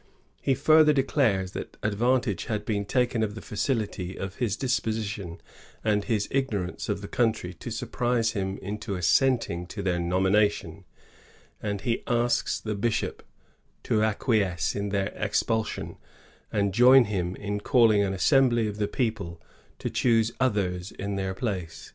[0.00, 0.02] "^
[0.40, 5.42] He further declares that advantage had been taken of the facility of his disposition
[5.84, 10.86] and his ignorance of the country to surprise him into assenting to their nomi^ nation;
[11.62, 13.22] and he asks the bishop
[13.82, 15.98] to acquiesce in their expulsion,
[16.50, 19.38] and join him in calling an assembly of the people
[19.78, 21.92] to choose others in their place.